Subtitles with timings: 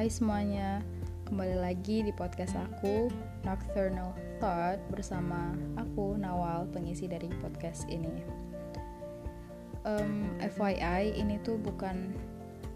[0.00, 0.80] Hai semuanya,
[1.28, 3.12] kembali lagi di podcast aku
[3.44, 8.24] Nocturnal Thought bersama aku Nawal, pengisi dari podcast ini.
[9.84, 12.16] Um, FYI, ini tuh bukan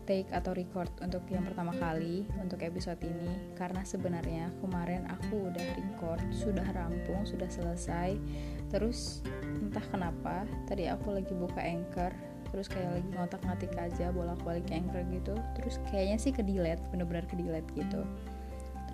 [0.04, 5.64] take atau record untuk yang pertama kali untuk episode ini karena sebenarnya kemarin aku udah
[5.80, 8.20] record, sudah rampung, sudah selesai.
[8.68, 9.24] Terus
[9.64, 12.12] entah kenapa tadi aku lagi buka anchor
[12.54, 15.34] terus kayak lagi ngotak-ngatik aja bolak-balik anchor gitu.
[15.58, 18.06] Terus kayaknya sih ke delete bener-bener ke gitu.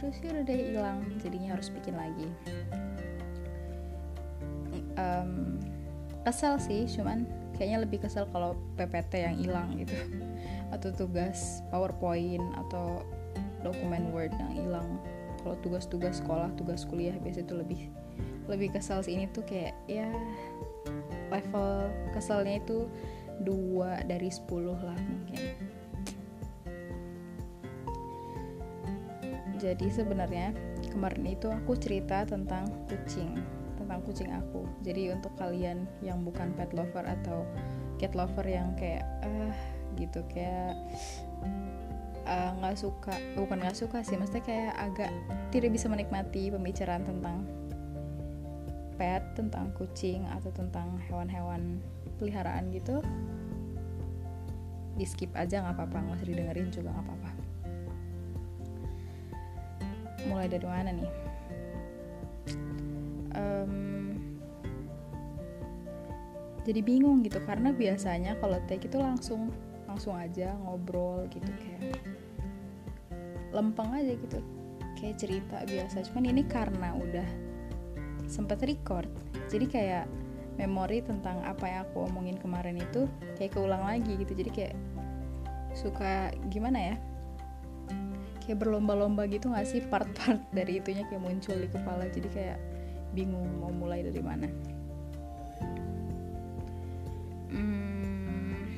[0.00, 0.98] Terus ya udah deh hilang.
[1.20, 2.28] Jadinya harus bikin lagi.
[4.96, 5.60] Um,
[6.24, 7.28] kesel sih cuman
[7.60, 9.92] kayaknya lebih kesel kalau PPT yang hilang gitu.
[10.74, 13.04] Atau tugas PowerPoint atau
[13.60, 14.88] dokumen Word yang hilang.
[15.44, 17.92] Kalau tugas-tugas sekolah tugas kuliah biasa itu lebih
[18.48, 19.20] lebih kesel sih.
[19.20, 20.08] Ini tuh kayak ya
[21.28, 22.88] level keselnya itu
[23.40, 25.42] dua dari sepuluh lah mungkin.
[29.60, 30.56] Jadi sebenarnya
[30.88, 33.36] kemarin itu aku cerita tentang kucing
[33.76, 34.64] tentang kucing aku.
[34.80, 37.44] Jadi untuk kalian yang bukan pet lover atau
[38.00, 39.52] cat lover yang kayak ah uh,
[40.00, 40.72] gitu kayak
[42.24, 45.10] eh, nggak uh, suka bukan nggak suka sih maksudnya kayak agak
[45.52, 47.44] tidak bisa menikmati pembicaraan tentang
[48.96, 51.80] pet tentang kucing atau tentang hewan-hewan
[52.16, 53.00] peliharaan gitu
[55.00, 55.96] di skip aja nggak apa-apa.
[55.96, 57.30] Nggak usah didengerin juga nggak apa-apa.
[60.28, 61.12] Mulai dari mana nih?
[63.32, 63.74] Um,
[66.68, 69.48] jadi bingung gitu karena biasanya kalau take itu langsung
[69.88, 71.96] langsung aja ngobrol gitu kayak
[73.56, 74.44] lempeng aja gitu
[75.00, 76.04] kayak cerita biasa.
[76.12, 77.28] Cuman ini karena udah
[78.28, 79.08] sempat record
[79.48, 80.06] jadi kayak
[80.58, 83.06] memori tentang apa yang aku omongin kemarin itu
[83.38, 84.32] kayak keulang lagi gitu.
[84.34, 84.74] Jadi kayak
[85.76, 86.96] suka gimana ya?
[88.42, 89.84] Kayak berlomba-lomba gitu gak sih?
[89.84, 92.08] Part-part dari itunya kayak muncul di kepala.
[92.10, 92.58] Jadi kayak
[93.14, 94.48] bingung mau mulai dari mana.
[97.50, 98.70] Hmm,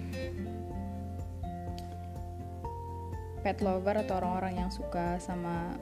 [3.44, 5.77] pet lover atau orang-orang yang suka sama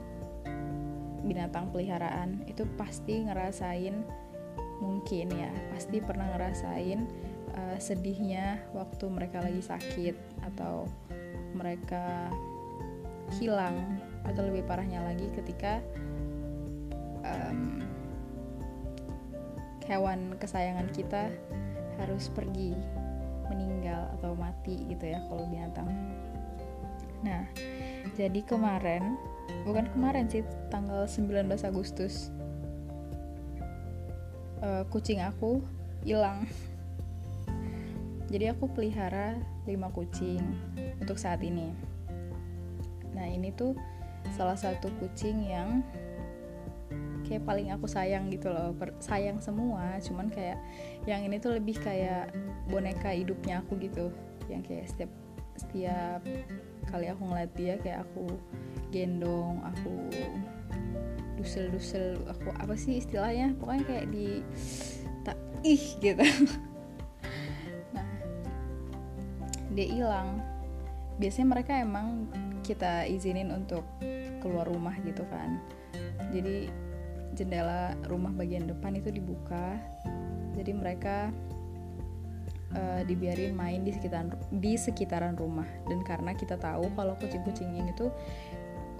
[1.21, 4.01] binatang peliharaan itu pasti ngerasain
[4.81, 7.05] mungkin ya pasti pernah ngerasain
[7.53, 10.17] uh, sedihnya waktu mereka lagi sakit
[10.51, 10.89] atau
[11.53, 12.33] mereka
[13.37, 15.79] hilang atau lebih parahnya lagi ketika
[17.23, 17.79] um,
[19.85, 21.29] hewan kesayangan kita
[22.01, 22.73] harus pergi
[23.51, 25.89] meninggal atau mati gitu ya kalau binatang.
[27.21, 27.45] Nah,
[28.15, 29.19] jadi kemarin
[29.67, 30.41] bukan kemarin sih
[30.71, 32.31] tanggal 19 Agustus
[34.61, 35.61] uh, kucing aku
[36.05, 36.45] hilang.
[38.31, 39.35] Jadi aku pelihara
[39.67, 40.41] 5 kucing
[41.03, 41.75] untuk saat ini.
[43.11, 43.75] Nah ini tuh
[44.31, 45.83] salah satu kucing yang
[47.27, 48.71] kayak paling aku sayang gitu loh.
[49.03, 50.57] Sayang semua cuman kayak
[51.03, 52.31] yang ini tuh lebih kayak
[52.71, 54.07] boneka hidupnya aku gitu.
[54.47, 55.11] Yang kayak setiap
[55.59, 56.21] setiap
[56.87, 58.25] kali aku ngeliat dia kayak aku
[58.95, 59.93] gendong aku
[61.41, 63.57] dusel-dusel aku apa sih istilahnya?
[63.57, 64.45] Pokoknya kayak di
[65.25, 66.21] tak ih gitu.
[67.97, 68.07] Nah
[69.73, 70.39] dia hilang.
[71.17, 72.29] Biasanya mereka emang
[72.61, 73.83] kita izinin untuk
[74.39, 75.57] keluar rumah gitu kan.
[76.29, 76.69] Jadi
[77.33, 79.75] jendela rumah bagian depan itu dibuka.
[80.55, 81.33] Jadi mereka
[82.75, 85.67] uh, dibiarin main di sekitaran di sekitaran rumah.
[85.87, 88.11] Dan karena kita tahu kalau kucing-kucing ini tuh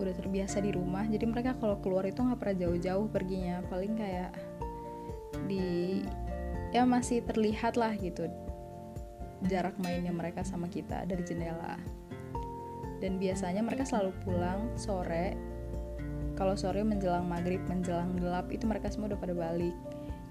[0.01, 3.61] udah terbiasa di rumah jadi mereka kalau keluar itu nggak pernah jauh-jauh perginya.
[3.69, 4.31] Paling kayak
[5.45, 6.01] di
[6.71, 8.27] ya masih terlihat lah gitu
[9.49, 11.77] jarak mainnya mereka sama kita dari jendela.
[13.01, 15.33] Dan biasanya mereka selalu pulang sore.
[16.37, 19.73] Kalau sore menjelang maghrib menjelang gelap itu mereka semua udah pada balik.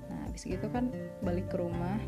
[0.06, 0.90] Nah habis gitu kan
[1.22, 1.98] balik ke rumah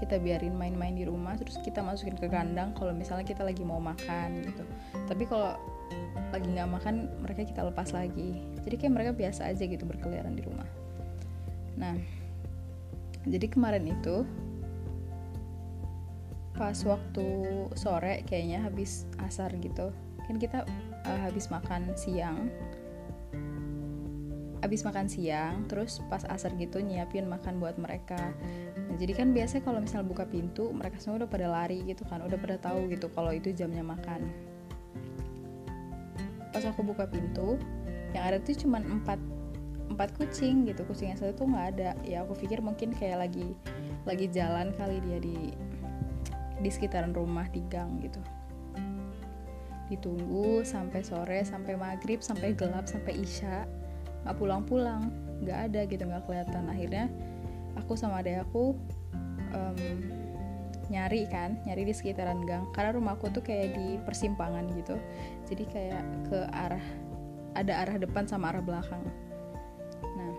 [0.00, 3.76] kita biarin main-main di rumah terus kita masukin ke kandang kalau misalnya kita lagi mau
[3.76, 4.64] makan gitu.
[5.04, 5.60] Tapi kalau
[6.30, 8.38] lagi nggak makan mereka kita lepas lagi.
[8.62, 10.68] Jadi kayak mereka biasa aja gitu berkeliaran di rumah.
[11.76, 11.96] Nah
[13.28, 14.24] jadi kemarin itu
[16.56, 17.26] pas waktu
[17.72, 19.92] sore kayaknya habis asar gitu
[20.28, 20.58] kan kita
[21.04, 22.48] uh, habis makan siang.
[24.60, 28.36] Habis makan siang terus pas asar gitu nyiapin makan buat mereka.
[28.76, 32.20] Nah, jadi kan biasanya kalau misal buka pintu mereka semua udah pada lari gitu kan
[32.20, 34.49] udah pada tahu gitu kalau itu jamnya makan
[36.60, 37.56] pas aku buka pintu
[38.12, 39.16] yang ada tuh cuma empat
[39.88, 40.84] empat kucing gitu.
[40.84, 41.90] Kucing yang satu tuh nggak ada.
[42.04, 43.56] Ya aku pikir mungkin kayak lagi
[44.04, 45.56] lagi jalan kali dia di
[46.60, 48.20] di sekitaran rumah di gang gitu.
[49.88, 53.64] Ditunggu sampai sore sampai maghrib sampai gelap sampai isya.
[54.28, 55.08] Nggak pulang-pulang
[55.40, 56.68] nggak ada gitu nggak kelihatan.
[56.68, 57.08] Akhirnya
[57.80, 58.76] aku sama adek aku
[59.56, 59.80] um,
[60.90, 62.66] nyari kan nyari di sekitaran gang.
[62.74, 64.98] Karena rumahku tuh kayak di persimpangan gitu.
[65.46, 66.82] Jadi kayak ke arah
[67.54, 69.02] ada arah depan sama arah belakang.
[70.18, 70.34] Nah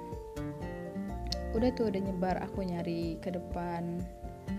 [1.55, 4.03] udah tuh udah nyebar aku nyari ke depan.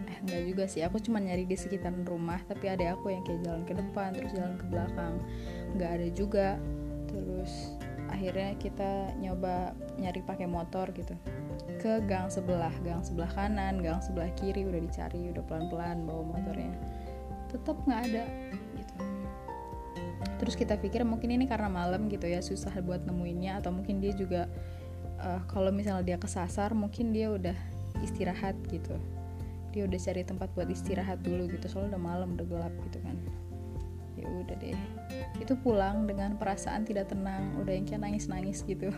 [0.09, 0.81] Eh enggak juga sih.
[0.83, 4.33] Aku cuma nyari di sekitaran rumah tapi ada aku yang kayak jalan ke depan terus
[4.33, 5.15] jalan ke belakang.
[5.77, 6.49] Nggak ada juga.
[7.12, 7.77] Terus
[8.22, 11.19] akhirnya kita nyoba nyari pakai motor gitu.
[11.82, 16.70] Ke gang sebelah gang sebelah kanan gang sebelah kiri udah dicari udah pelan-pelan bawa motornya.
[17.50, 18.24] Tetap nggak ada
[18.78, 18.94] gitu.
[20.38, 24.14] Terus kita pikir mungkin ini karena malam gitu ya susah buat nemuinnya atau mungkin dia
[24.14, 24.46] juga
[25.19, 27.58] uh, kalau misalnya dia kesasar mungkin dia udah
[28.06, 28.94] istirahat gitu.
[29.74, 33.19] Dia udah cari tempat buat istirahat dulu gitu soalnya udah malam udah gelap gitu kan.
[34.14, 35.01] Ya udah deh
[35.40, 37.56] itu pulang dengan perasaan tidak tenang.
[37.62, 38.93] Udah yang kayak nangis nangis gitu.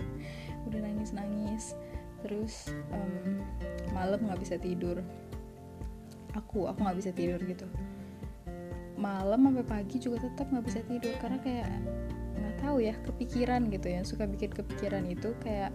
[0.66, 1.76] Udah nangis nangis
[2.24, 3.44] terus um,
[3.92, 5.02] malam nggak bisa tidur.
[6.34, 7.66] Aku aku nggak bisa tidur gitu.
[8.96, 11.14] Malam sampai pagi juga tetap nggak bisa tidur.
[11.20, 11.68] Karena kayak
[12.36, 14.00] nggak tahu ya kepikiran gitu ya.
[14.02, 15.70] Suka bikin kepikiran itu kayak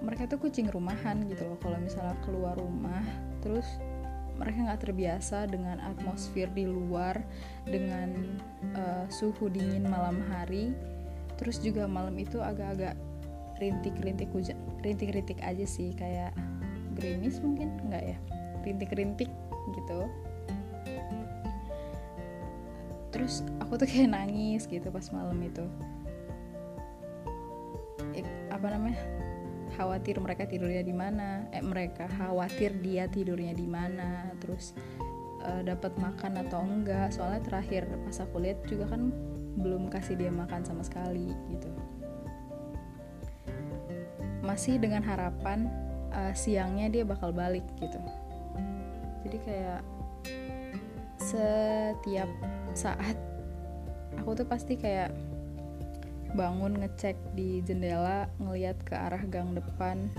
[0.00, 1.58] mereka tuh kucing rumahan gitu loh.
[1.60, 3.04] Kalau misalnya keluar rumah
[3.40, 3.66] terus
[4.40, 7.20] mereka nggak terbiasa dengan atmosfer di luar
[7.68, 8.40] dengan
[8.72, 10.72] uh, suhu dingin malam hari.
[11.36, 12.96] Terus juga malam itu agak-agak
[13.60, 16.32] rintik-rintik hujan rintik-rintik aja sih kayak
[16.96, 18.18] gerimis mungkin enggak ya?
[18.64, 19.28] Rintik-rintik
[19.76, 20.00] gitu.
[23.12, 25.68] Terus aku tuh kayak nangis gitu pas malam itu.
[28.48, 29.19] Apa namanya
[29.80, 34.76] khawatir mereka tidurnya di mana eh mereka khawatir dia tidurnya di mana terus
[35.40, 37.08] uh, dapat makan atau enggak.
[37.16, 39.08] Soalnya terakhir pas aku lihat juga kan
[39.56, 41.72] belum kasih dia makan sama sekali gitu.
[44.44, 45.72] Masih dengan harapan
[46.12, 47.96] uh, siangnya dia bakal balik gitu.
[49.24, 49.80] Jadi kayak
[51.16, 52.28] setiap
[52.76, 53.16] saat
[54.20, 55.12] aku tuh pasti kayak
[56.34, 60.10] bangun ngecek di jendela ngelihat ke arah gang depan.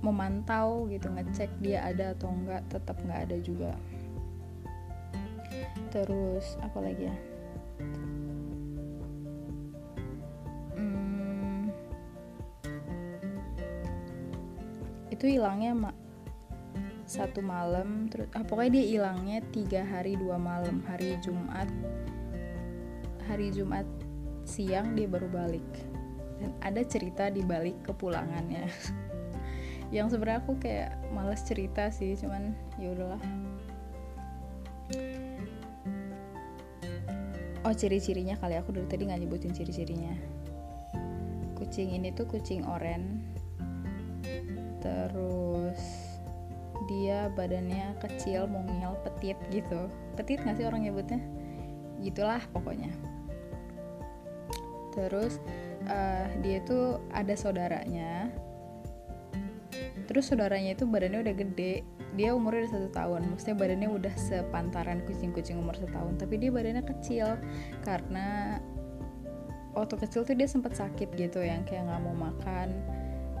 [0.00, 3.72] Memantau gitu ngecek dia ada atau enggak tetap nggak ada juga.
[5.92, 7.16] Terus apa lagi ya?
[15.10, 15.90] Itu hilangnya ma
[17.04, 20.80] satu malam terus ah, pokoknya dia hilangnya tiga hari dua malam.
[20.88, 21.68] Hari Jumat.
[23.28, 23.84] Hari Jumat
[24.50, 25.70] siang dia baru balik.
[26.42, 28.66] Dan ada cerita di balik kepulangannya.
[29.94, 32.50] Yang sebenarnya aku kayak males cerita sih cuman
[32.82, 33.22] ya udahlah.
[37.62, 40.14] Oh ciri-cirinya kali aku dari tadi nggak nyebutin ciri-cirinya.
[41.54, 43.22] Kucing ini tuh kucing oren.
[44.80, 45.78] Terus
[46.88, 49.86] dia badannya kecil mungil petit gitu.
[50.18, 51.20] Petit nggak sih orang nyebutnya?
[52.00, 53.19] Gitulah pokoknya
[54.94, 55.38] terus
[55.88, 58.28] uh, dia tuh ada saudaranya.
[60.10, 61.86] Terus saudaranya itu badannya udah gede.
[62.18, 63.20] Dia umurnya udah satu tahun.
[63.30, 66.18] Maksudnya badannya udah sepantaran kucing-kucing umur satu tahun.
[66.18, 67.38] Tapi dia badannya kecil.
[67.86, 68.58] Karena
[69.70, 72.74] waktu kecil tuh dia sempat sakit gitu yang kayak nggak mau makan.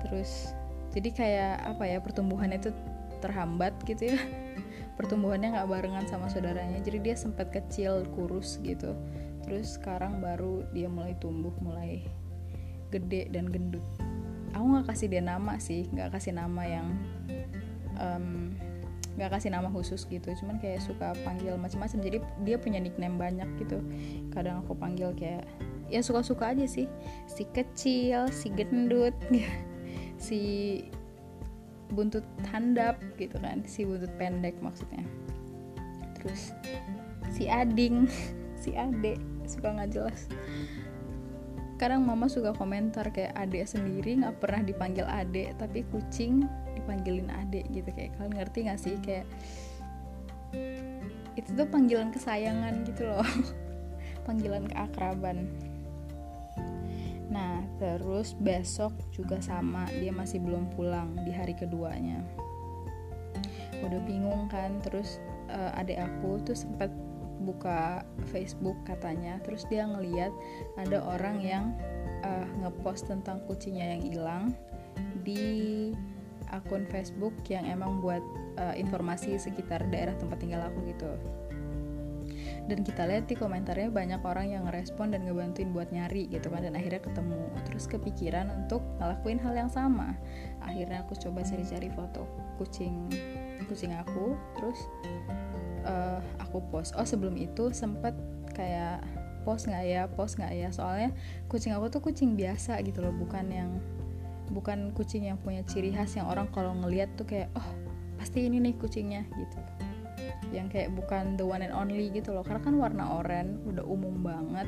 [0.06, 0.54] Terus
[0.94, 2.70] jadi kayak apa ya pertumbuhannya itu
[3.18, 4.18] terhambat gitu ya.
[4.98, 6.78] Pertumbuhannya nggak barengan sama saudaranya.
[6.86, 8.94] Jadi dia sempat kecil kurus gitu
[9.44, 12.04] terus sekarang baru dia mulai tumbuh mulai
[12.90, 13.82] gede dan gendut.
[14.52, 16.86] Aku nggak kasih dia nama sih nggak kasih nama yang
[19.14, 20.34] nggak um, kasih nama khusus gitu.
[20.42, 21.98] Cuman kayak suka panggil macam-macam.
[22.02, 23.78] Jadi dia punya nickname banyak gitu.
[24.34, 25.46] Kadang aku panggil kayak
[25.86, 26.90] ya suka-suka aja sih.
[27.30, 29.14] Si kecil si gendut
[30.26, 30.40] si
[31.94, 33.62] buntut handap gitu kan.
[33.64, 35.06] Si buntut pendek maksudnya.
[36.18, 36.50] Terus
[37.30, 38.10] si ading
[38.62, 40.28] si ade suka nggak jelas.
[41.80, 46.44] Kadang mama suka komentar kayak adek sendiri nggak pernah dipanggil adek tapi kucing
[46.76, 47.88] dipanggilin adek gitu.
[47.96, 48.94] Kayak kalian ngerti nggak sih?
[49.00, 49.26] Kayak
[51.38, 53.24] itu tuh panggilan kesayangan gitu loh.
[54.28, 55.48] Panggilan keakraban.
[57.30, 62.18] Nah, terus besok juga sama, dia masih belum pulang di hari keduanya.
[63.80, 66.90] Udah bingung kan, terus uh, adik aku tuh sempat
[67.40, 70.32] buka Facebook katanya, terus dia ngeliat
[70.76, 71.64] ada orang yang
[72.24, 74.44] uh, ngepost tentang kucingnya yang hilang
[75.24, 75.90] di
[76.50, 78.22] akun Facebook yang emang buat
[78.58, 81.10] uh, informasi sekitar daerah tempat tinggal aku gitu.
[82.66, 86.62] dan kita lihat di komentarnya banyak orang yang ngerespon dan ngebantuin buat nyari gitu kan
[86.62, 90.14] dan akhirnya ketemu terus kepikiran untuk ngelakuin hal yang sama
[90.62, 92.30] akhirnya aku coba cari-cari foto
[92.62, 93.10] kucing
[93.66, 94.86] kucing aku terus
[95.84, 96.96] uh, aku post.
[96.96, 98.12] Oh sebelum itu sempet
[98.52, 99.04] kayak
[99.42, 100.68] post nggak ya post nggak ya?
[100.72, 101.10] Soalnya
[101.48, 103.70] kucing aku tuh kucing biasa gitu loh bukan yang
[104.50, 107.68] bukan kucing yang punya ciri khas yang orang kalau ngeliat tuh kayak oh
[108.18, 109.58] pasti ini nih kucingnya gitu.
[110.50, 112.42] Yang kayak bukan the one and only gitu loh.
[112.42, 114.66] Karena kan warna oranye udah umum banget.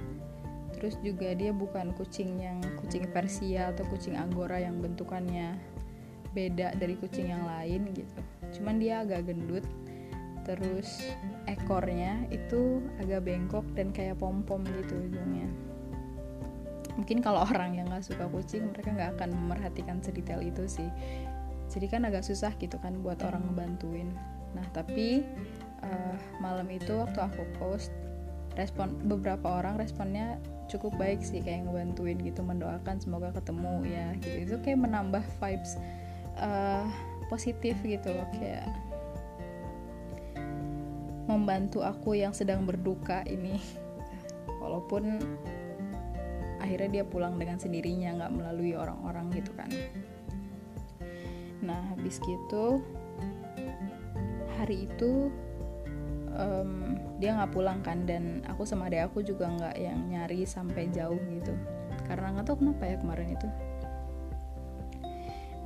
[0.78, 5.58] Terus juga dia bukan kucing yang kucing Persia atau kucing Angora yang bentukannya
[6.32, 8.18] beda dari kucing yang lain gitu.
[8.58, 9.64] Cuman dia agak gendut
[10.42, 11.02] terus
[11.46, 15.48] ekornya itu agak bengkok dan kayak pom pom gitu ujungnya.
[16.98, 20.90] Mungkin kalau orang yang nggak suka kucing mereka nggak akan memerhatikan sedetail itu sih.
[21.72, 24.12] Jadi kan agak susah gitu kan buat orang ngebantuin.
[24.52, 25.24] Nah tapi
[25.80, 27.94] uh, malam itu waktu aku post
[28.52, 30.36] respon beberapa orang responnya
[30.68, 34.36] cukup baik sih kayak ngebantuin gitu mendoakan semoga ketemu ya gitu.
[34.44, 35.80] Itu kayak menambah vibes
[36.36, 36.84] uh,
[37.32, 38.68] positif gitu loh kayak
[41.32, 43.56] membantu aku yang sedang berduka ini.
[44.60, 45.18] Walaupun
[46.62, 49.68] akhirnya dia pulang dengan sendirinya nggak melalui orang-orang gitu kan.
[51.62, 52.78] Nah habis gitu
[54.60, 55.32] hari itu
[56.38, 60.86] um, dia nggak pulang kan dan aku sama adek aku juga nggak yang nyari sampai
[60.94, 61.54] jauh gitu.
[62.06, 63.48] Karena nggak tahu kenapa ya kemarin itu.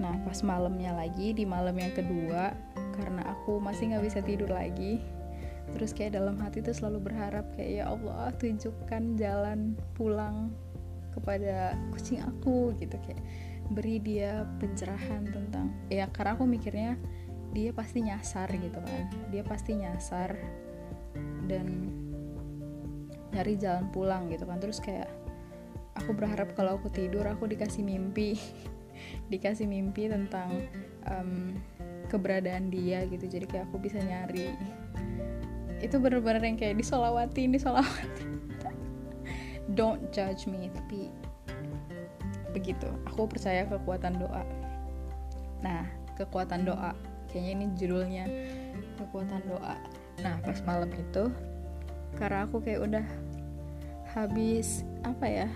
[0.00, 2.56] Nah pas malamnya lagi di malam yang kedua
[2.96, 5.04] karena aku masih nggak bisa tidur lagi
[5.74, 10.54] terus kayak dalam hati tuh selalu berharap kayak ya Allah tunjukkan jalan pulang
[11.16, 12.94] kepada kucing aku gitu.
[13.00, 13.24] Kayak
[13.72, 16.94] beri dia pencerahan tentang ya karena aku mikirnya
[17.56, 19.04] dia pasti nyasar gitu kan.
[19.32, 20.36] Dia pasti nyasar
[21.48, 21.88] dan
[23.32, 24.60] nyari jalan pulang gitu kan.
[24.60, 25.08] Terus kayak
[25.96, 28.36] aku berharap kalau aku tidur aku dikasih mimpi
[29.32, 30.68] dikasih mimpi tentang
[31.08, 31.56] um,
[32.12, 33.24] keberadaan dia gitu.
[33.24, 34.52] Jadi kayak aku bisa nyari
[35.86, 38.24] itu bener-bener yang kayak disolawati disolawati.
[39.78, 41.10] Don't judge me tapi
[42.50, 42.88] begitu.
[43.10, 44.42] Aku percaya kekuatan doa.
[45.62, 45.86] Nah
[46.18, 46.92] kekuatan doa.
[47.30, 48.24] Kayaknya ini judulnya
[48.98, 49.76] kekuatan doa.
[50.22, 51.30] Nah pas malam itu
[52.16, 53.06] karena aku kayak udah
[54.16, 55.48] habis apa ya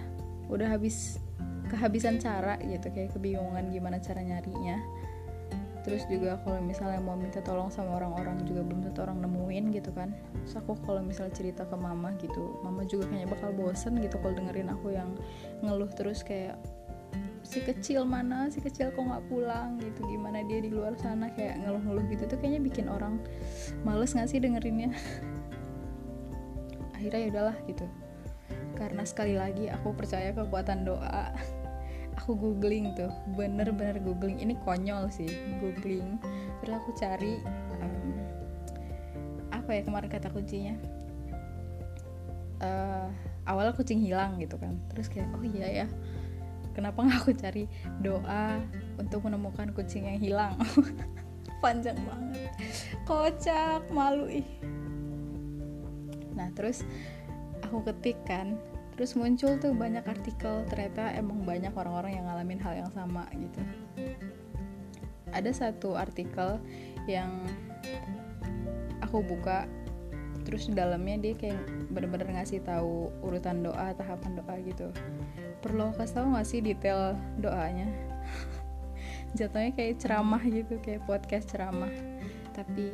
[0.53, 1.17] udah habis
[1.73, 4.77] kehabisan cara gitu kayak kebingungan gimana cara nyarinya
[5.91, 9.91] terus juga kalau misalnya mau minta tolong sama orang-orang juga belum tentu orang nemuin gitu
[9.91, 10.15] kan.
[10.47, 14.39] Terus aku kalau misalnya cerita ke mama gitu mama juga kayaknya bakal bosen gitu kalau
[14.39, 15.11] dengerin aku yang
[15.67, 16.55] ngeluh terus kayak
[17.43, 18.47] si kecil mana?
[18.55, 19.83] Si kecil kok nggak pulang?
[19.83, 20.07] gitu.
[20.07, 23.19] Gimana dia di luar sana kayak ngeluh-ngeluh gitu tuh kayaknya bikin orang
[23.83, 24.95] males nggak sih dengerinnya?
[26.95, 27.83] Akhirnya ya udahlah gitu.
[28.79, 31.35] Karena sekali lagi aku percaya kekuatan doa
[32.31, 34.39] aku googling tuh bener-bener googling.
[34.39, 35.27] Ini konyol sih
[35.59, 36.23] googling.
[36.63, 37.43] Terus aku cari
[37.83, 38.15] um,
[39.51, 40.79] apa ya kemarin kata kuncinya?
[42.63, 43.11] Uh,
[43.51, 44.79] awalnya kucing hilang gitu kan.
[44.95, 45.87] Terus kayak oh iya ya
[46.71, 47.67] kenapa nggak aku cari
[47.99, 48.63] doa
[48.95, 50.55] untuk menemukan kucing yang hilang?
[51.67, 52.55] Panjang banget.
[53.11, 54.47] Kocak malu ih.
[56.39, 56.87] Nah terus
[57.67, 58.55] aku ketik kan
[59.01, 63.57] terus muncul tuh banyak artikel ternyata emang banyak orang-orang yang ngalamin hal yang sama gitu.
[65.33, 66.61] Ada satu artikel
[67.09, 67.33] yang
[69.01, 69.65] aku buka
[70.45, 74.93] terus di dalamnya dia kayak bener-bener ngasih tahu urutan doa tahapan doa gitu.
[75.65, 77.89] Perlu kasih tahu nggak sih detail doanya?
[79.41, 81.89] Jatuhnya kayak ceramah gitu kayak podcast ceramah.
[82.53, 82.93] Tapi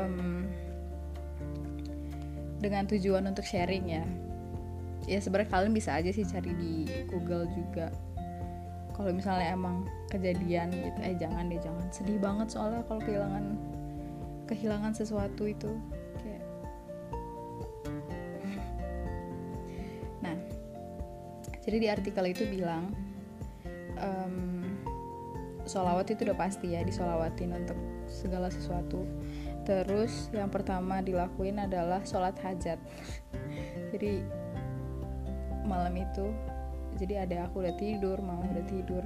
[0.00, 0.48] um,
[2.64, 4.08] dengan tujuan untuk sharing ya
[5.08, 6.72] ya sebenarnya kalian bisa aja sih cari di
[7.08, 7.92] Google juga.
[8.96, 11.86] Kalau misalnya emang kejadian gitu eh jangan deh jangan.
[11.88, 13.56] Sedih banget soalnya kalau kehilangan
[14.44, 15.70] kehilangan sesuatu itu
[21.64, 22.90] jadi di artikel itu bilang
[24.00, 24.64] um,
[25.68, 27.78] solawat itu udah pasti ya disolawatin untuk
[28.10, 29.06] segala sesuatu.
[29.62, 32.82] Terus yang pertama dilakuin adalah sholat hajat.
[33.94, 34.26] Jadi
[35.70, 36.34] malam itu
[36.98, 39.04] jadi ada aku udah tidur mama udah tidur.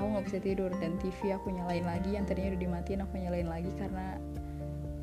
[0.00, 3.48] Aku nggak bisa tidur dan TV aku nyalain lagi yang tadinya udah dimatiin aku nyalain
[3.48, 4.16] lagi karena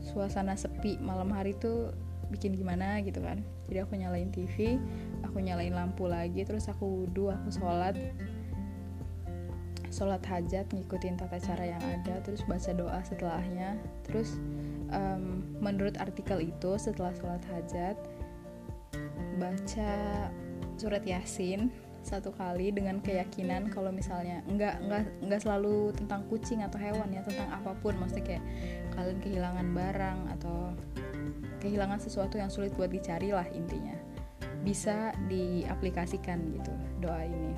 [0.01, 1.93] suasana sepi malam hari tuh
[2.33, 3.45] bikin gimana gitu kan.
[3.69, 4.81] Jadi aku nyalain TV
[5.21, 7.93] aku nyalain lampu lagi terus aku wudhu aku sholat.
[9.93, 13.77] Sholat hajat ngikutin tata cara yang ada terus baca doa setelahnya.
[14.09, 14.41] Terus
[14.89, 17.93] um, menurut artikel itu setelah sholat hajat
[19.43, 19.91] baca
[20.79, 21.67] surat yasin
[22.03, 27.23] satu kali dengan keyakinan kalau misalnya nggak nggak nggak selalu tentang kucing atau hewan ya
[27.23, 27.95] tentang apa pun.
[27.99, 28.43] Maksudnya kayak
[28.95, 30.57] kalian kehilangan barang atau
[31.63, 33.95] kehilangan sesuatu yang sulit buat dicari lah intinya.
[34.63, 37.55] Bisa diaplikasikan gitu doa ini.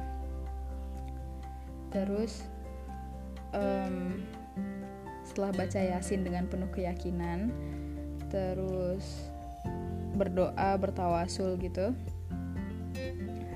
[1.89, 2.46] Terus
[3.54, 4.22] um,
[5.25, 7.50] setelah baca yasin dengan penuh keyakinan
[8.30, 9.34] terus
[10.15, 11.91] berdoa bertawasul gitu.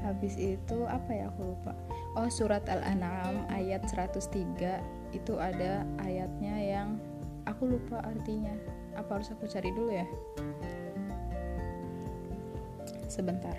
[0.04, 1.74] Habis itu apa ya aku lupa.
[2.18, 6.88] Oh surat al-an'am ayat 103 itu ada ayatnya yang
[7.48, 8.54] aku lupa artinya.
[9.00, 10.08] Apa harus aku cari dulu ya?
[13.08, 13.56] Sebentar.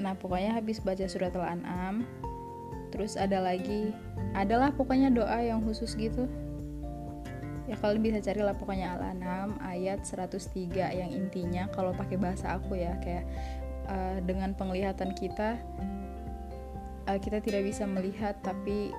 [0.00, 2.08] Nah pokoknya habis baca surat al-an'am
[2.94, 3.90] terus ada lagi
[4.38, 6.30] adalah pokoknya doa yang khusus gitu
[7.64, 12.76] ya kalian bisa cari lah pokoknya al-an'am ayat 103 yang intinya kalau pakai bahasa aku
[12.76, 13.24] ya kayak
[13.88, 15.56] uh, dengan penglihatan kita
[17.08, 18.92] uh, kita tidak bisa melihat tapi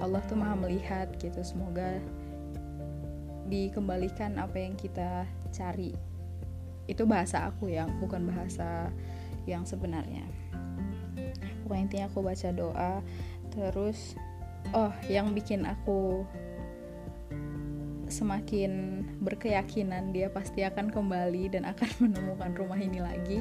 [0.00, 1.42] Allah tuh maha melihat gitu.
[1.42, 1.98] Semoga
[3.50, 5.92] dikembalikan apa yang kita cari.
[6.88, 8.88] Itu bahasa aku ya bukan bahasa
[9.44, 10.24] yang sebenarnya.
[11.62, 12.92] Pokoknya intinya aku baca doa
[13.52, 14.16] terus
[14.72, 16.24] oh yang bikin aku
[18.12, 23.40] semakin berkeyakinan dia pasti akan kembali dan akan menemukan rumah ini lagi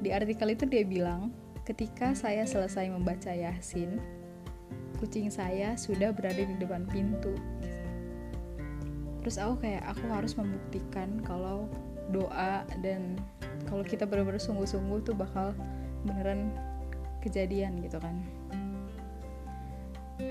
[0.00, 1.28] di artikel itu dia bilang,
[1.68, 4.00] ketika saya selesai membaca Yasin,
[4.96, 7.36] kucing saya sudah berada di depan pintu.
[9.20, 11.68] Terus aku kayak aku harus membuktikan kalau
[12.08, 13.20] doa dan
[13.68, 15.52] kalau kita benar-benar sungguh-sungguh tuh bakal
[16.08, 16.48] beneran
[17.20, 18.16] kejadian gitu kan.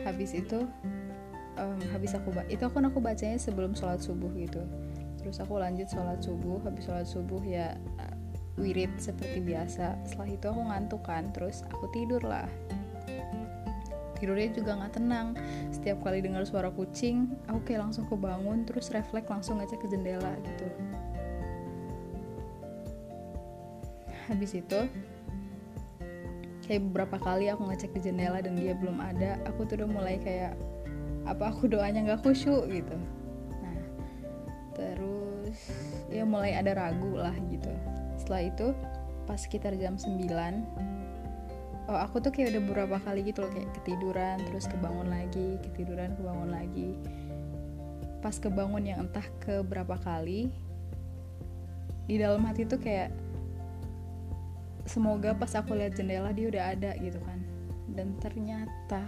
[0.02, 0.66] Habis itu
[1.60, 4.64] um, habis aku itu kan aku bacanya sebelum sholat subuh gitu.
[5.20, 7.76] Terus aku lanjut sholat subuh, habis sholat subuh ya
[8.60, 10.00] wirid seperti biasa.
[10.08, 12.48] Setelah itu aku ngantuk kan terus aku tidur lah.
[14.20, 15.28] Tidurnya juga nggak tenang.
[15.72, 20.36] Setiap kali dengar suara kucing aku kayak langsung kebangun terus refleks langsung ngecek ke jendela
[20.44, 20.68] gitu.
[24.28, 24.80] Habis itu
[26.68, 30.22] kayak beberapa kali aku ngecek ke jendela dan dia belum ada aku tuh udah mulai
[30.22, 30.54] kayak
[31.30, 32.98] apa aku doanya nggak khusyuk gitu.
[33.62, 33.82] Nah
[34.74, 35.60] terus
[36.10, 37.70] ya mulai ada ragu lah gitu.
[38.18, 38.68] Setelah itu
[39.30, 40.26] pas sekitar jam 9
[41.90, 46.14] oh aku tuh kayak udah beberapa kali gitu loh kayak ketiduran terus kebangun lagi ketiduran
[46.18, 46.98] kebangun lagi.
[48.20, 50.50] Pas kebangun yang entah ke berapa kali
[52.10, 53.14] di dalam hati tuh kayak
[54.90, 57.40] semoga pas aku lihat jendela dia udah ada gitu kan.
[57.94, 59.02] Dan ternyata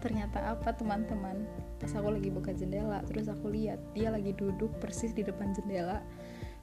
[0.00, 1.44] ternyata apa teman-teman?
[1.76, 6.00] Pas aku lagi buka jendela terus aku lihat dia lagi duduk persis di depan jendela.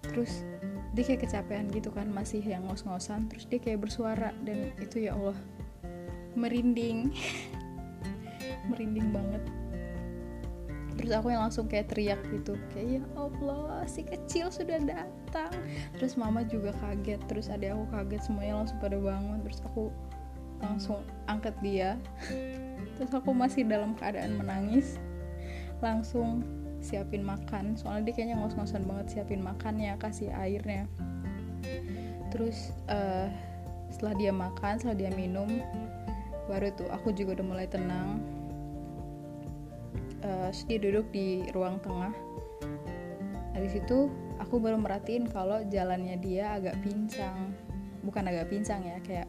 [0.06, 0.45] Terus
[0.93, 3.30] dia kayak kecapean gitu kan masih yang ngos-ngosan.
[3.30, 5.38] Terus dia kayak bersuara dan itu ya Allah
[6.38, 7.13] merinding.
[8.69, 9.43] Merinding banget.
[10.97, 15.54] Terus aku yang langsung kayak teriak gitu kayak ya Allah si kecil sudah datang.
[15.95, 19.39] Terus mama juga kaget terus ada aku kaget semuanya langsung pada bangun.
[19.45, 19.93] Terus aku
[20.58, 22.02] langsung angkat dia
[22.98, 24.98] terus aku masih dalam keadaan menangis
[25.82, 26.42] langsung
[26.82, 27.78] siapin makan.
[27.78, 30.86] Soalnya dia kayaknya ngos-ngosan banget siapin makannya kasih airnya.
[32.34, 33.30] Terus uh,
[33.90, 35.48] setelah dia makan setelah dia minum
[36.48, 38.22] baru tuh aku juga udah mulai tenang.
[40.26, 42.13] Uh, dia duduk di ruang tengah.
[43.54, 47.54] Nah situ aku baru merhatiin kalau jalannya dia agak pincang.
[48.06, 49.28] Bukan agak pincang ya kayak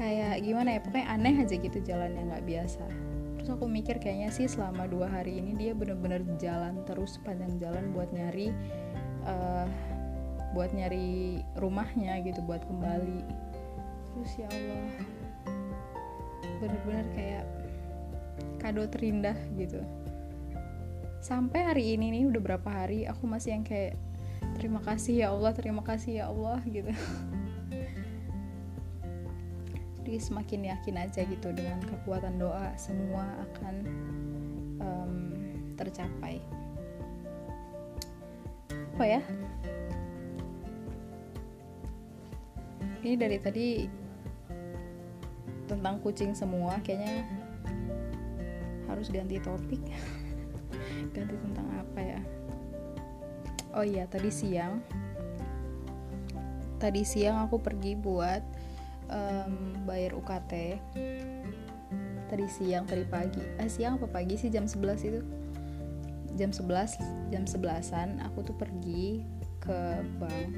[0.00, 2.84] kayak gimana ya pokoknya aneh aja gitu jalannya nggak biasa.
[3.36, 7.92] Terus aku mikir kayaknya sih selama dua hari ini dia bener-bener jalan terus sepanjang jalan
[7.92, 8.48] buat nyari
[9.28, 9.68] uh,
[10.56, 13.20] buat nyari rumahnya gitu buat kembali.
[14.16, 14.88] Terus ya Allah
[16.64, 17.44] bener-bener kayak
[18.56, 19.84] kado terindah gitu.
[21.20, 24.00] Sampai hari ini nih udah berapa hari aku masih yang kayak
[24.56, 26.88] terima kasih ya Allah terima kasih ya Allah gitu
[30.10, 33.74] jadi semakin yakin aja gitu dengan kekuatan doa semua akan
[34.82, 35.14] um,
[35.78, 36.42] tercapai.
[38.98, 39.22] Apa ya?
[43.06, 43.86] Ini dari tadi
[45.70, 47.22] tentang kucing semua kayaknya
[48.90, 49.78] harus ganti topik.
[51.14, 52.20] Ganti tentang apa ya?
[53.78, 54.82] Oh iya tadi siang.
[56.82, 58.59] Tadi siang aku pergi buat
[59.10, 60.78] um, bayar UKT
[62.30, 63.42] tadi siang tadi pagi.
[63.58, 64.48] Eh siang apa pagi sih?
[64.48, 65.20] Jam 11 itu.
[66.38, 69.26] Jam 11 jam 11an aku tuh pergi
[69.58, 70.50] ke bank.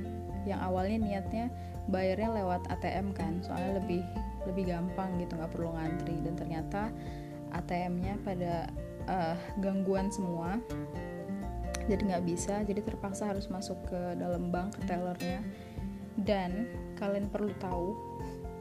[0.45, 1.45] Yang awalnya niatnya
[1.89, 4.05] bayarnya lewat ATM kan soalnya lebih
[4.45, 6.21] lebih gampang gitu nggak perlu ngantri.
[6.21, 6.93] Dan ternyata
[7.57, 8.69] ATM-nya pada
[9.09, 10.61] uh, gangguan semua.
[11.89, 15.41] Jadi nggak bisa jadi terpaksa harus masuk ke dalam bank ke tellernya.
[16.21, 16.69] Dan
[17.01, 17.97] kalian perlu tahu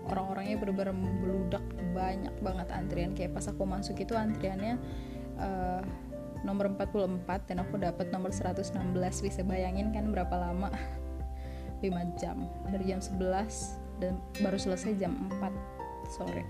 [0.10, 0.58] orang-orangnya
[0.94, 3.12] meludak banyak banget antrian.
[3.14, 4.80] Kayak pas aku masuk itu antriannya
[5.38, 5.82] uh,
[6.42, 8.74] nomor 44 dan aku dapat nomor 116
[9.22, 10.74] bisa bayangin kan berapa lama?
[11.86, 12.46] 5 jam.
[12.70, 16.44] Dari jam 11 dan baru selesai jam 4 sore.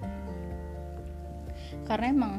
[1.88, 2.34] Karena emang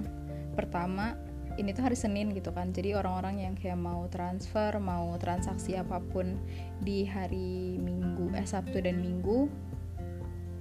[0.53, 1.17] pertama
[1.61, 2.73] ini tuh hari Senin gitu kan.
[2.73, 6.41] Jadi orang-orang yang kayak mau transfer mau transaksi apa pun
[6.81, 9.49] di hari Minggu eh Sabtu dan Minggu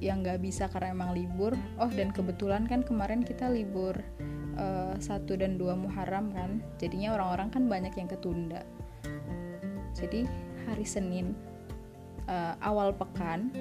[0.01, 1.53] yang nggak bisa karena emang libur.
[1.77, 3.93] Oh dan kebetulan kan kemarin kita libur
[4.57, 6.57] uh, satu dan dua Muharram kan.
[6.81, 8.65] Jadinya orang-orang kan banyak yang ketunda.
[9.93, 10.25] Jadi
[10.65, 11.37] hari Senin
[12.25, 13.53] uh, awal pekan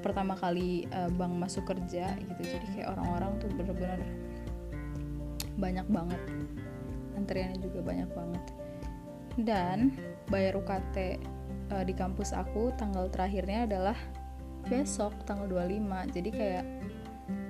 [0.00, 2.42] pertama kali uh, bang masuk kerja gitu.
[2.42, 4.00] Jadi kayak orang-orang tuh bener-bener
[5.60, 6.22] banyak banget.
[7.20, 8.44] Antriannya juga banyak banget.
[9.36, 9.92] Dan
[10.32, 11.20] bayar UKT
[11.88, 13.98] di kampus aku tanggal terakhirnya adalah
[14.68, 16.64] besok tanggal 25 jadi kayak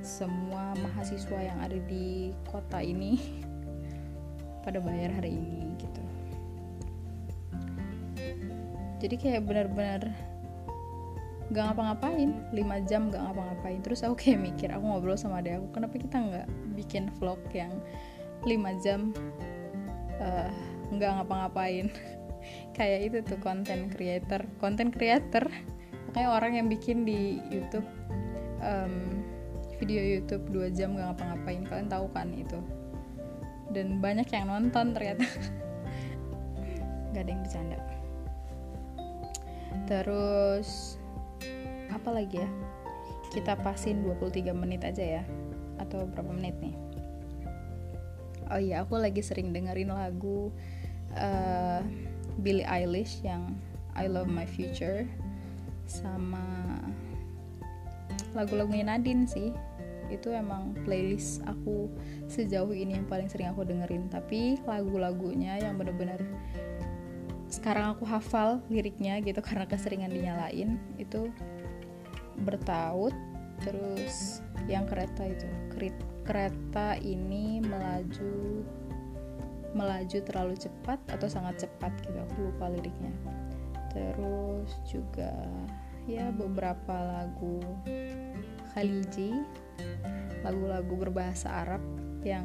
[0.05, 3.19] semua mahasiswa yang ada di kota ini
[4.65, 6.03] pada bayar hari ini gitu.
[9.05, 10.03] Jadi kayak benar-benar
[11.53, 13.81] gak ngapa-ngapain 5 jam gak ngapa-ngapain.
[13.85, 16.49] Terus aku kayak mikir aku ngobrol sama adek aku kenapa kita nggak
[16.79, 17.73] bikin vlog yang
[18.45, 19.13] 5 jam
[20.21, 20.53] uh,
[20.95, 21.89] ngapa-ngapain?
[22.77, 25.49] Kayak itu tuh konten creator konten creator
[26.15, 27.87] kayak orang yang bikin di YouTube
[28.63, 29.21] um,
[29.77, 32.59] video YouTube 2 jam gak ngapa-ngapain kalian tahu kan itu.
[33.75, 35.27] Dan banyak yang nonton ternyata.
[37.13, 37.79] Gak ada yang bercanda.
[39.91, 40.97] Terus
[41.91, 42.49] apa lagi ya?
[43.35, 45.23] Kita pasin 23 menit aja ya.
[45.83, 46.75] Atau berapa menit nih?
[48.53, 50.53] Oh iya aku lagi sering dengerin lagu
[51.19, 51.81] uh,
[52.39, 53.57] Billie Eilish yang
[53.97, 55.09] I Love My Future
[55.87, 56.45] sama
[58.37, 59.51] lagu-lagunya Nadine sih.
[60.13, 61.89] Itu emang playlist aku
[62.29, 64.11] sejauh ini yang paling sering aku dengerin.
[64.13, 66.21] Tapi lagu-lagunya yang bener-bener
[67.49, 71.31] sekarang aku hafal liriknya gitu karena keseringan dinyalain itu
[72.43, 73.15] bertaut
[73.63, 75.49] terus yang kereta itu.
[76.25, 78.65] Kereta ini melaju
[79.75, 83.11] melaju terlalu cepat atau sangat cepat gitu aku lupa liriknya
[83.95, 85.31] terus juga
[86.05, 87.63] ya beberapa lagu
[88.75, 89.33] Khaliji.
[90.45, 91.81] Lagu-lagu berbahasa Arab
[92.21, 92.45] yang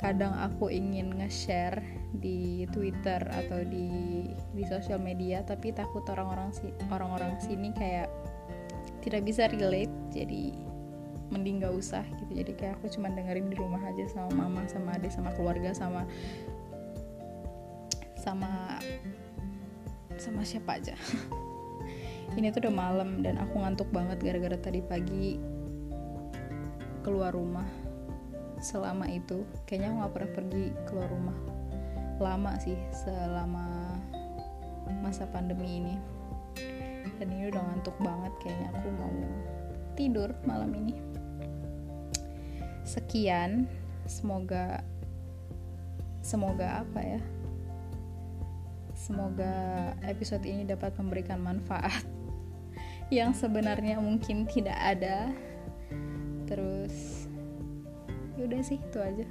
[0.00, 1.84] kadang aku ingin nge-share
[2.16, 4.24] di Twitter atau di
[4.56, 8.08] di sosial media tapi takut orang-orang si orang-orang sini kayak
[9.04, 10.52] tidak bisa relate jadi
[11.28, 12.32] mending gak usah gitu.
[12.38, 16.06] Jadi kayak aku cuma dengerin di rumah aja sama mama sama adik sama keluarga sama
[18.16, 18.78] sama
[20.18, 20.94] sama siapa aja.
[22.36, 25.38] Ini tuh udah malam dan aku ngantuk banget gara-gara tadi pagi
[27.06, 27.64] keluar rumah.
[28.58, 31.38] Selama itu kayaknya aku gak pernah pergi keluar rumah.
[32.18, 33.96] Lama sih selama
[35.00, 35.94] masa pandemi ini.
[37.16, 39.16] Dan ini udah ngantuk banget kayaknya aku mau
[39.94, 40.94] tidur malam ini.
[42.82, 43.70] Sekian
[44.04, 44.82] semoga
[46.22, 47.20] semoga apa ya
[49.06, 52.02] Semoga episode ini dapat memberikan manfaat
[53.14, 55.30] yang sebenarnya mungkin tidak ada.
[56.50, 57.30] Terus
[58.34, 59.26] yaudah sih itu aja.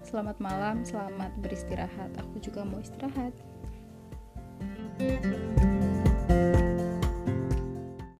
[0.00, 2.08] Selamat malam, selamat beristirahat.
[2.24, 3.36] Aku juga mau istirahat.
[5.00, 5.69] thank you